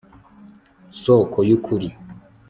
soko 1.01 1.39
y'ukuri 1.49 1.87